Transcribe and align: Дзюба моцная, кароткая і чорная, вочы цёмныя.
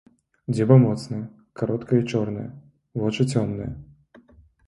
Дзюба 0.53 0.75
моцная, 0.83 1.19
кароткая 1.59 1.99
і 2.01 2.07
чорная, 2.15 2.47
вочы 3.01 3.21
цёмныя. 3.33 3.71